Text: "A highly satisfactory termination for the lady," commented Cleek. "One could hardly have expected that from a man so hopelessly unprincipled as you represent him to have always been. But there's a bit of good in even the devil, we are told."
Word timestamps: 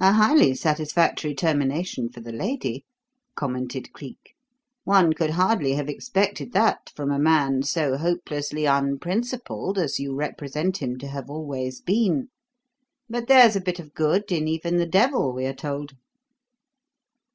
"A 0.00 0.12
highly 0.14 0.54
satisfactory 0.54 1.34
termination 1.34 2.08
for 2.08 2.20
the 2.20 2.32
lady," 2.32 2.86
commented 3.36 3.92
Cleek. 3.92 4.34
"One 4.84 5.12
could 5.12 5.32
hardly 5.32 5.72
have 5.74 5.90
expected 5.90 6.52
that 6.52 6.90
from 6.96 7.10
a 7.10 7.18
man 7.18 7.62
so 7.64 7.98
hopelessly 7.98 8.64
unprincipled 8.64 9.76
as 9.76 10.00
you 10.00 10.14
represent 10.14 10.78
him 10.78 10.96
to 11.00 11.08
have 11.08 11.28
always 11.28 11.82
been. 11.82 12.30
But 13.10 13.26
there's 13.28 13.56
a 13.56 13.60
bit 13.60 13.78
of 13.78 13.92
good 13.92 14.32
in 14.32 14.48
even 14.48 14.78
the 14.78 14.86
devil, 14.86 15.34
we 15.34 15.44
are 15.44 15.52
told." 15.52 15.92